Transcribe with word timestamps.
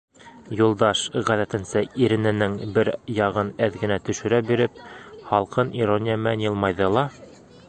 Юлдаш, 0.59 1.01
ғәҙәтенсә, 1.27 1.83
ирененең 2.05 2.55
бер 2.79 2.91
яғын 3.19 3.53
әҙ 3.69 3.79
генә 3.85 4.01
төшөрә 4.09 4.41
биреп, 4.51 4.83
һалҡын 5.31 5.75
ирония 5.85 6.21
менән 6.27 6.49
йылмайҙы 6.49 6.95
ла: 7.01 7.09